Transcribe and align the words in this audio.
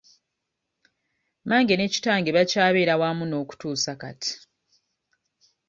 Mange 1.49 1.73
ne 1.77 1.85
kitange 1.93 2.29
bakyabeera 2.37 2.93
wamu 3.01 3.23
n'okutuusa 3.27 3.91
kati. 4.01 4.31